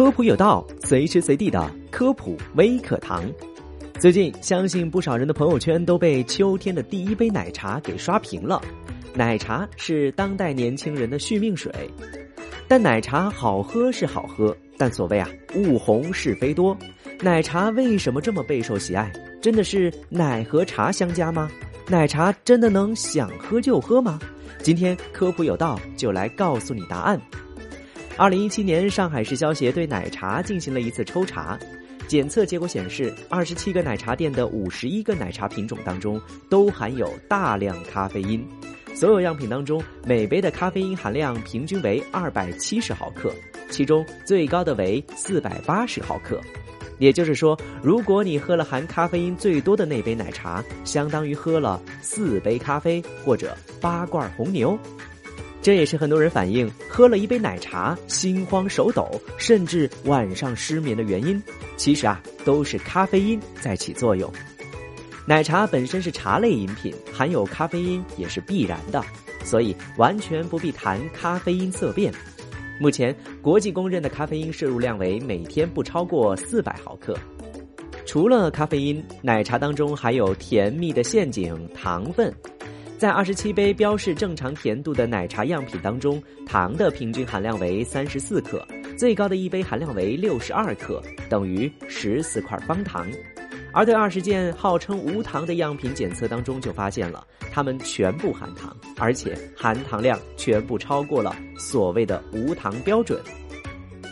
[0.00, 3.22] 科普有道，随时随地的科普微课堂。
[3.98, 8.62] 最近，相信不少人的朋友圈都被秋天的第一杯奶茶给刷屏了。
[9.12, 11.70] 奶茶是当代年轻人的续命水，
[12.66, 16.74] 但奶茶好喝是好喝，但所谓啊物红是非多。
[17.20, 19.12] 奶茶为什么这么备受喜爱？
[19.42, 21.50] 真的是奶和茶相加吗？
[21.88, 24.18] 奶茶真的能想喝就喝吗？
[24.62, 27.20] 今天科普有道就来告诉你答案。
[28.20, 31.58] 二零一七年，上海市消协对奶茶进行了一次抽查，
[32.06, 36.20] 检测结果显示，二十七个奶茶店的五十一个奶茶品种当中
[36.50, 38.46] 都含有大量咖啡因，
[38.94, 43.32] 所有样品当中，每杯的咖啡因含量平均为二百七十毫克，
[43.70, 46.38] 其中最高的为四百八十毫克。
[46.98, 54.78] 也就是说，如果你喝了含咖啡因最多的那杯奶茶，相当于喝了四杯咖啡或者八罐红牛。
[55.62, 61.40] 这也是很多人反映喝了一杯奶茶心慌手抖，甚至晚上失眠的原因。
[61.76, 64.32] 其实啊，都是咖啡因在起作用。
[65.26, 69.04] 奶茶本身是茶类饮品，含有咖啡因也是必然的，
[69.44, 72.12] 所以完全不必谈咖啡因色变。
[72.80, 77.14] 目前国际公认的咖啡因摄入量为每天不超过四百毫克。
[78.06, 82.34] 除了咖啡因，奶茶当中还有甜蜜的陷阱——糖分。
[83.00, 88.62] 在二十七杯标示正常甜度的奶茶样品当中，糖的平均含量为三十四克，
[88.94, 93.06] 最高的一杯含量为六十二克，等于十四块方糖。
[93.72, 103.18] 而对二十件号称无糖的样品检测当中，就发现了它们全部含糖，而且含糖量全部超过了所谓的无糖标准。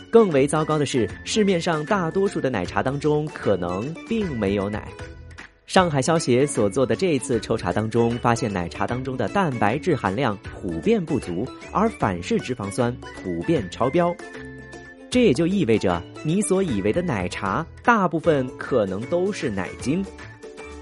[0.09, 4.87] 更为糟糕的是，市面上大多数的奶茶当中可能并没有奶。
[5.69, 14.11] 上海消协所做的这次抽查当中，发现奶茶当中的蛋白质含量普遍不足，而反式脂肪酸普遍超标。
[15.11, 20.03] 这也就意味着，你所以为的奶茶大部分可能都是奶精。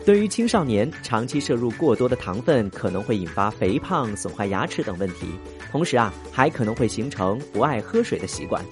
[0.05, 5.27] 对于青少年，长期摄入过多的糖分可能会引发肥胖、损坏牙齿等问题，
[5.70, 8.64] 同时啊，还可能会形成不爱喝水的习惯。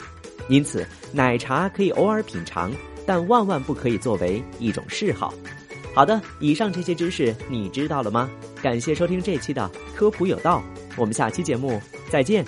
[0.48, 2.72] 因此，奶茶可以偶尔品尝，
[3.06, 5.34] 但万万不可以作为一种嗜好。
[5.96, 8.30] 好的，以上这些知识你知道了吗？
[8.62, 10.62] 感谢收听这期的科普有道，
[10.98, 12.46] 我们下期节目再见。